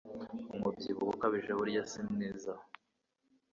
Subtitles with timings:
[0.53, 2.53] Umubyibuho ukabije burya simwiza